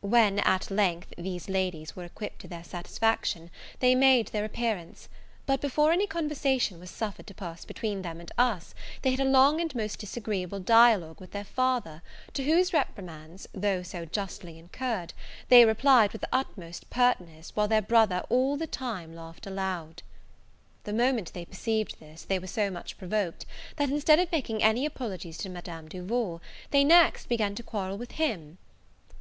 [0.00, 3.50] When, at length, these ladies were equipped to their satisfaction,
[3.80, 5.08] they made their appearance;
[5.44, 9.24] but before any conversation was suffered to pass between them and us, they had a
[9.24, 12.00] long and most disagreeable dialogue with their father,
[12.32, 15.14] to whose reprimands, though so justly incurred,
[15.48, 20.04] they replied with the utmost pertness while their brother all the time laughed aloud.
[20.84, 23.46] The moment they perceived this, they were so much provoked,
[23.78, 26.40] that, instead of making any apologies to Madame Duval,
[26.70, 28.58] they next began to quarrel with him.